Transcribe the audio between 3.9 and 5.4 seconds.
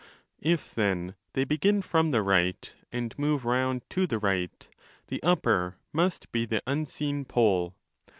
to the right, the